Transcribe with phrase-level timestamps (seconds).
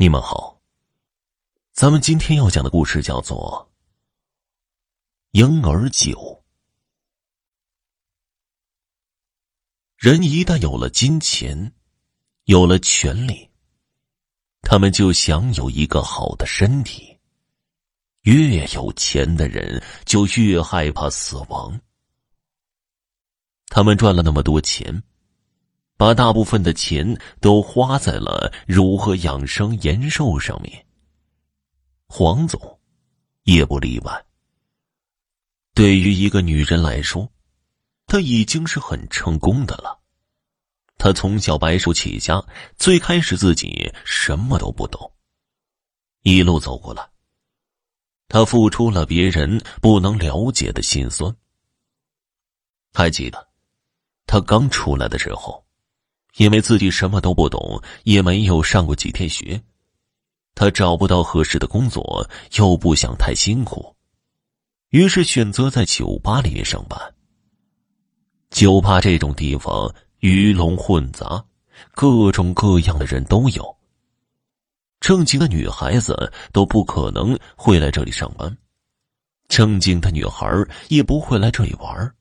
[0.00, 0.58] 你们好，
[1.72, 3.70] 咱们今天要讲的故事叫做
[5.38, 6.10] 《婴儿酒》。
[9.98, 11.74] 人一旦有了金钱，
[12.44, 13.50] 有了权利，
[14.62, 17.18] 他们就想有一个好的身体。
[18.22, 21.78] 越有钱的人就越害怕死亡。
[23.66, 25.02] 他们赚了那么多钱。
[26.00, 30.86] 把大部分的钱都花在了如何养生延寿上面。
[32.06, 32.80] 黄总
[33.42, 34.26] 也不例外。
[35.74, 37.30] 对于一个女人来说，
[38.06, 40.00] 她已经是很成功的了。
[40.96, 42.42] 她从小白手起家，
[42.78, 45.12] 最开始自己什么都不懂，
[46.22, 47.06] 一路走过来。
[48.26, 51.36] 她付出了别人不能了解的心酸。
[52.90, 53.48] 还记得，
[54.24, 55.62] 她刚出来的时候。
[56.36, 59.60] 因为自己什么都不懂，也没有上过几天学，
[60.54, 63.94] 他找不到合适的工作，又不想太辛苦，
[64.90, 66.98] 于是选择在酒吧里面上班。
[68.50, 71.44] 酒吧这种地方鱼龙混杂，
[71.92, 73.76] 各种各样的人都有。
[75.00, 78.56] 正经的女孩子都不可能会来这里上班，
[79.48, 80.46] 正经的女孩
[80.88, 82.14] 也不会来这里玩。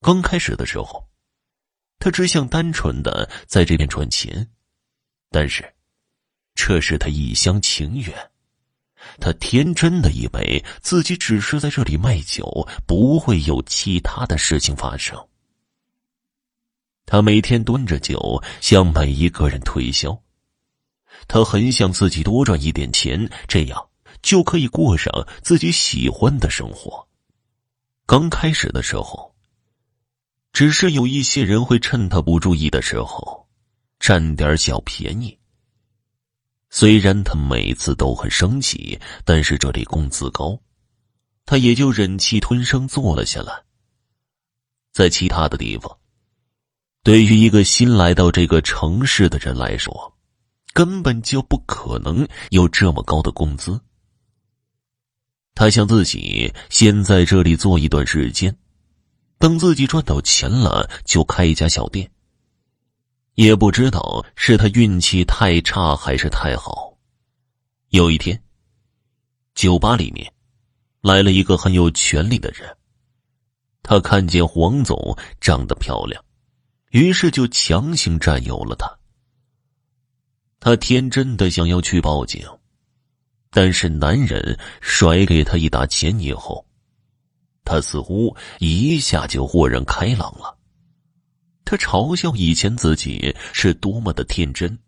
[0.00, 1.06] 刚开始的时候。
[1.98, 4.48] 他只想单纯的在这边赚钱，
[5.30, 5.74] 但是，
[6.54, 8.12] 这是他一厢情愿。
[9.20, 15.28] 他天真的以为自己只是在这里卖酒，不会有其他的事情发生。
[17.06, 20.20] 他每天端着酒向每一个人推销，
[21.28, 23.88] 他很想自己多赚一点钱，这样
[24.22, 27.06] 就可以过上自己喜欢的生活。
[28.06, 29.35] 刚开始的时候。
[30.56, 33.46] 只是有一些人会趁他不注意的时候，
[34.00, 35.38] 占点小便宜。
[36.70, 40.58] 虽然他每次都很生气，但是这里工资高，
[41.44, 43.52] 他也就忍气吞声坐了下来。
[44.94, 45.94] 在其他的地方，
[47.02, 50.16] 对于一个新来到这个城市的人来说，
[50.72, 53.78] 根本就不可能有这么高的工资。
[55.54, 58.56] 他想自己先在这里做一段时间。
[59.38, 62.10] 等自己赚到钱了，就开一家小店。
[63.34, 66.96] 也不知道是他运气太差还是太好。
[67.90, 68.42] 有一天，
[69.54, 70.32] 酒吧里面
[71.02, 72.76] 来了一个很有权力的人。
[73.82, 76.24] 他看见黄总长得漂亮，
[76.90, 78.90] 于是就强行占有了他。
[80.58, 82.44] 他天真的想要去报警，
[83.50, 86.65] 但是男人甩给他一沓钱以后。
[87.66, 90.56] 他似乎一下就豁然开朗了，
[91.64, 94.78] 他嘲笑以前自己是多么的天真，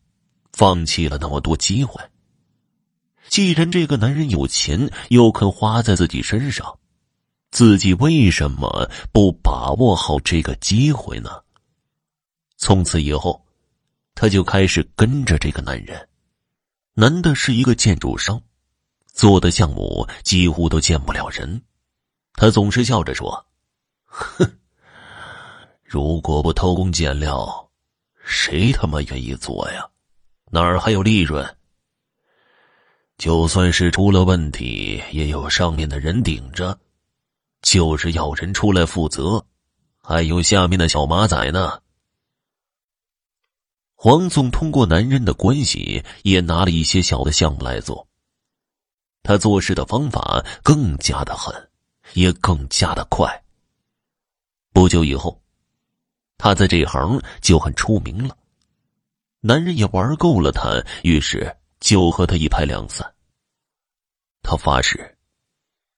[0.52, 2.00] 放弃了那么多机会。
[3.28, 6.78] 既然这个男人有钱，又肯花在自己身上，
[7.50, 11.30] 自己为什么不把握好这个机会呢？
[12.56, 13.44] 从此以后，
[14.14, 16.08] 他就开始跟着这个男人。
[16.94, 18.40] 男的是一个建筑商，
[19.12, 21.60] 做的项目几乎都见不了人。
[22.34, 23.46] 他总是笑着说
[24.06, 24.58] ：“哼，
[25.82, 27.70] 如果不偷工减料，
[28.24, 29.88] 谁他妈愿意做呀？
[30.50, 31.56] 哪儿还有利润？
[33.16, 36.78] 就算是出了问题，也有上面的人顶着，
[37.62, 39.44] 就是要人出来负责，
[40.00, 41.82] 还有下面的小马仔呢。”
[44.00, 48.06] 黄总通过男人的关系，也拿了一些小的项目来做。
[49.24, 51.67] 他做事的方法更加的狠。
[52.14, 53.42] 也更加的快。
[54.72, 55.42] 不久以后，
[56.36, 58.36] 他在这一行就很出名了。
[59.40, 63.14] 男人也玩够了他，于是就和他一拍两散。
[64.42, 65.16] 他发誓，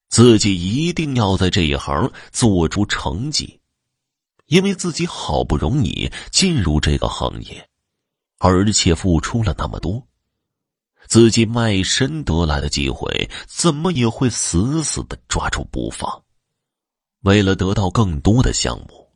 [0.09, 3.59] 自己一定要在这一行做出成绩，
[4.47, 7.67] 因为自己好不容易进入这个行业，
[8.39, 10.05] 而且付出了那么多。
[11.11, 16.23] 自己卖身得来的机会，怎么也会死死的抓住不放。
[17.23, 19.11] 为了得到更多的项目，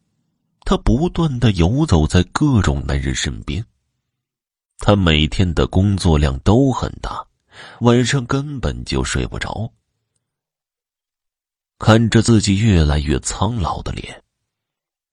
[0.65, 3.65] 他不断的游走在各种男人身边。
[4.77, 7.25] 他每天的工作量都很大，
[7.79, 9.71] 晚上根本就睡不着。
[11.79, 14.21] 看着自己越来越苍老的脸，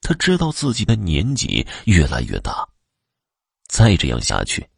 [0.00, 2.68] 他知道自己的年纪越来越大，
[3.68, 4.68] 再这样下去。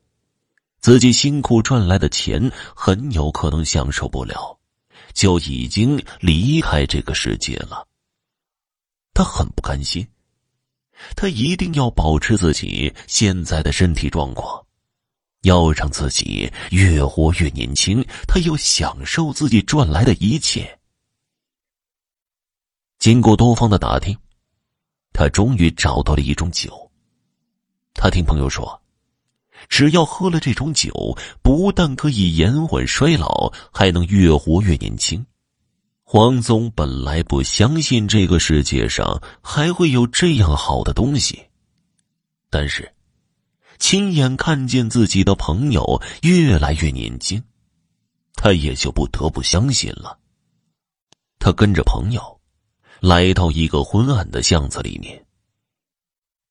[0.85, 4.59] 自己辛苦赚来的钱很有可能享受不了，
[5.15, 7.89] 就已经离开这个世界了。
[9.15, 10.07] 他很不甘心，
[11.17, 14.63] 他一定要保持自己现在的身体状况，
[15.45, 20.79] 要让自己越活越年轻，他要享受自己赚来的一切。
[22.99, 24.15] 经过多方的打听，
[25.15, 26.93] 他终于找到了一种酒。
[27.95, 28.79] 他听朋友说，
[29.69, 35.25] 只要喝了这种酒，不但可以延缓衰老，还能越活越年轻。
[36.03, 41.43] 黄宗本来不相信这个世界上还会有这样好的东西，
[42.51, 42.91] 但是。
[43.77, 47.43] 亲眼看见自己的朋友越来越年轻，
[48.35, 50.17] 他也就不得不相信了。
[51.41, 52.41] 他跟着朋友，
[53.01, 55.27] 来到一个昏暗的巷子里面，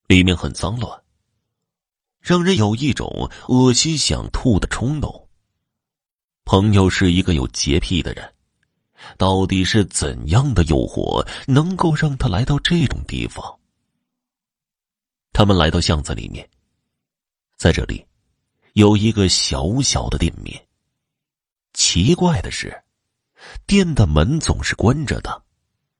[0.05, 1.01] 里面很脏乱，
[2.23, 5.27] 让人有一种恶心想吐的冲动。
[6.45, 8.33] 朋友是一个有洁癖的人，
[9.17, 13.59] 到底是怎样的诱惑能够让他来到这种地方？
[15.33, 16.49] 他们来到巷子里面。
[17.57, 18.05] 在这里，
[18.71, 20.65] 有一个小小的店面。
[21.73, 22.83] 奇怪的是，
[23.67, 25.43] 店的门总是关着的，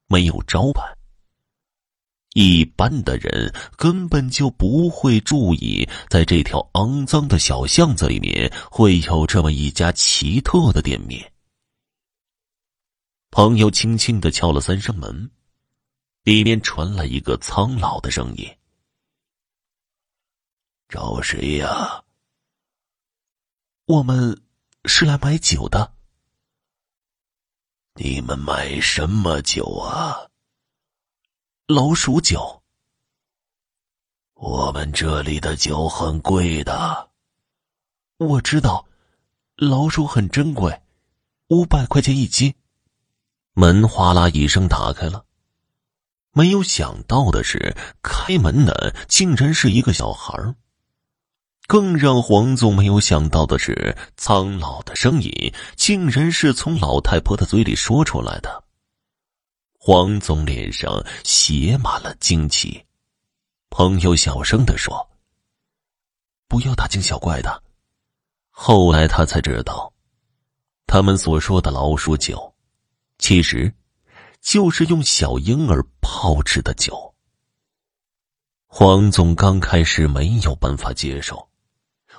[0.07, 0.81] 没有招牌。
[2.33, 11.31] 一般的人根本就不会注意，在这条肮脏的小巷子里面会有这么一家奇特的店面。
[13.29, 15.29] 朋友轻轻的敲了三声门，
[16.23, 18.47] 里面传来一个苍老的声音。
[20.89, 22.03] 找谁呀？
[23.85, 24.41] 我们
[24.85, 25.93] 是来买酒的。
[27.95, 30.29] 你们买什么酒啊？
[31.65, 32.61] 老鼠酒。
[34.33, 37.09] 我们这里的酒很贵的。
[38.17, 38.85] 我知道，
[39.55, 40.81] 老鼠很珍贵，
[41.47, 42.53] 五百块钱一斤。
[43.53, 45.23] 门哗啦一声打开了，
[46.33, 50.55] 没有想到的是，开门的竟然是一个小孩。
[51.65, 58.62] 更让黄总没有想到的是，苍老的声音竟然是从老太婆的嘴里说出来的。
[59.85, 62.81] 黄总脸上写满了惊奇，
[63.69, 65.09] 朋友小声的说
[66.47, 67.61] ：“不要大惊小怪的。”
[68.49, 69.91] 后来他才知道，
[70.87, 72.55] 他们所说的老鼠酒，
[73.17, 73.73] 其实
[74.39, 77.13] 就是用小婴儿泡制的酒。
[78.65, 81.45] 黄总刚开始没有办法接受。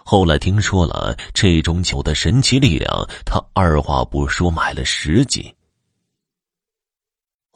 [0.05, 5.43] 后来听说了这种酒的神奇力量，他二话不说买了十斤。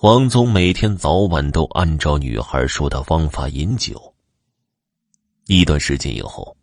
[0.00, 4.14] 黄总每天早晚都按照女孩说的方法饮酒。
[5.46, 6.56] 一段时间以后，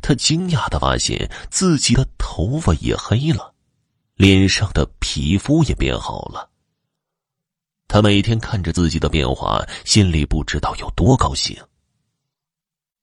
[0.00, 3.52] 他惊讶的发现自己的头发也黑了，
[4.14, 6.48] 脸上的皮肤也变好了。
[7.88, 11.60] 他每天看着自己的变化，心里不知道有多高兴。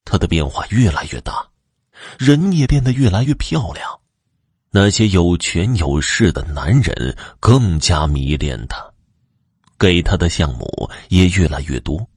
[0.05, 1.45] 他的变化越来越大。
[2.17, 3.99] 人也变得越来越漂亮，
[4.69, 8.89] 那些有权有势的男人更加迷恋他，
[9.77, 10.67] 给他的项目
[11.09, 12.07] 也越来越多，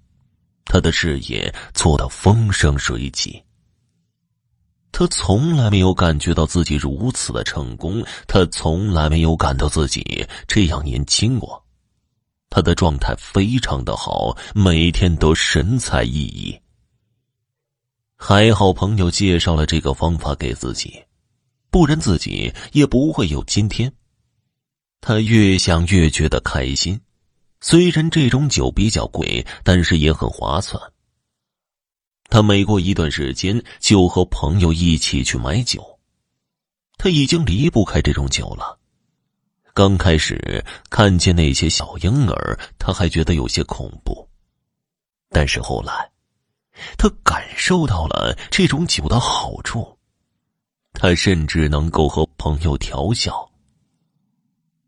[0.65, 3.43] 他的事业做得风生水起。
[4.93, 11.65] 他从来没有感觉到自己如此的成功，他从来没有感到自己这样年轻过，
[12.49, 16.59] 他的状态非常的好，每天都神采奕奕。
[18.17, 21.03] 还好朋友介绍了这个方法给自己，
[21.71, 23.91] 不然自己也不会有今天。
[25.01, 27.01] 他越想越觉得开心，
[27.61, 30.81] 虽然这种酒比较贵，但是也很划算。
[32.29, 35.99] 他每过一段时间就和朋友一起去买酒，
[36.97, 38.79] 他已经离不开这种酒了。
[39.75, 44.29] 刚开始看见那些小婴儿，他还觉得有些恐怖，
[45.29, 46.11] 但是后来。
[46.97, 49.99] 他感受到了这种酒的好处，
[50.95, 53.53] 他甚至能够和朋友调笑。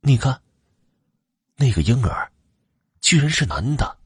[0.00, 0.40] 你看，
[1.56, 2.31] 那个婴儿，
[3.02, 3.98] 居然是男的。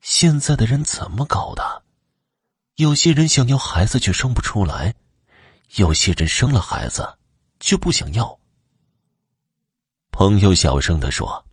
[0.00, 1.82] 现在的人怎么搞的？
[2.76, 4.94] 有些人想要孩子却生不出来，
[5.74, 7.18] 有些人生了孩子
[7.58, 8.38] 却不想要。
[10.12, 11.44] 朋友小声的说：“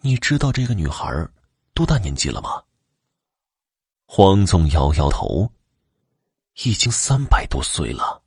[0.00, 1.06] 你知道这个女孩
[1.74, 2.62] 多大年纪了吗？”
[4.06, 5.50] 黄总摇摇头，
[6.62, 8.22] 已经三百多岁了，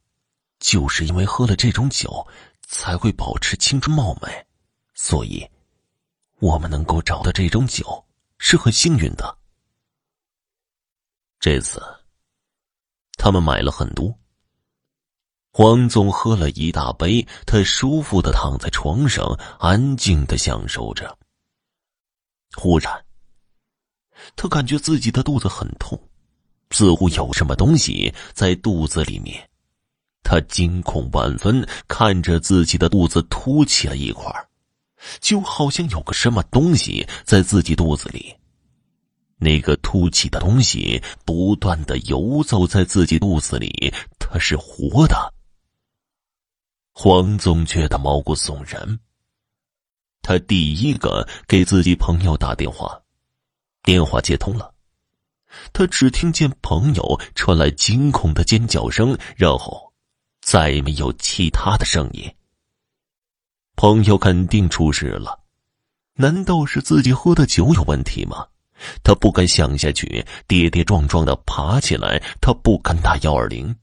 [0.60, 2.28] 就是因为喝了这种酒，
[2.68, 4.46] 才会保持青春貌美，
[4.94, 5.50] 所以，
[6.40, 8.06] 我们能够找到这种酒
[8.38, 9.38] 是很幸运的。
[11.40, 11.82] 这次，
[13.18, 14.14] 他们买了很多。
[15.52, 19.26] 黄总喝了一大杯，他舒服的躺在床上，
[19.60, 21.18] 安静的享受着。
[22.56, 23.04] 忽然。
[24.36, 26.00] 他感觉自己的肚子很痛，
[26.72, 29.48] 似乎有什么东西在肚子里面。
[30.24, 34.47] 他惊恐万分，看着自己的肚子凸起了一块，
[35.20, 38.36] 就好像有个什么东西在自己肚子里。
[39.38, 45.34] 那个凸起的东西不断的游走在自己肚子里，它是活的。
[46.92, 49.00] 黄总觉得毛骨悚然。
[50.22, 53.02] 他第一个给自己朋友打电话，
[53.84, 54.74] 电话接通了，
[55.72, 59.86] 他只听见朋友传来惊恐的尖叫声，然后。
[60.40, 62.24] 再没有其他的声音。
[63.78, 65.40] 朋友肯定出事了，
[66.16, 68.48] 难道是自己喝的酒有问题吗？
[69.04, 72.22] 他不敢想下去，跌跌撞撞的爬起来。
[72.42, 73.76] 他不敢打幺二零，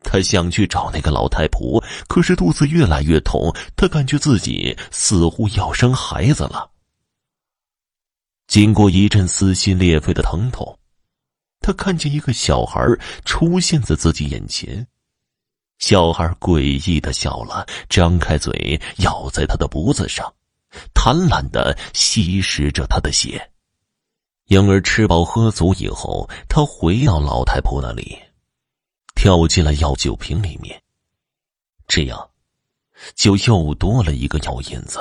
[0.00, 6.70] 他想去找那个老太婆，可是肚子越来越痛，他感觉自己似乎要生孩子了。
[8.46, 10.78] 经过一阵撕心裂肺的疼痛，
[11.60, 12.80] 他看见一个小孩
[13.26, 14.86] 出现在自己眼前。
[15.78, 20.32] 小孩诡异的笑了，张开嘴咬在他的脖子上，
[20.92, 23.50] 贪婪的吸食着他的血。
[24.46, 28.18] 婴儿吃饱喝足以后，他回到老太婆那里，
[29.14, 30.82] 跳进了药酒瓶里面。
[31.86, 32.30] 这样，
[33.14, 34.98] 就又多了一个药引子。